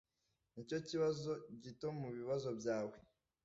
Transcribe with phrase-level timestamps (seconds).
[0.53, 1.31] Nicyo kibazo
[1.63, 2.95] gito mubibazo byawe